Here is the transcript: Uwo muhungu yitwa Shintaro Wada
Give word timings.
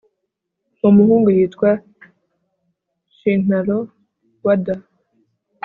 Uwo 0.79 0.89
muhungu 0.97 1.27
yitwa 1.37 1.69
Shintaro 3.17 3.77
Wada 4.45 4.75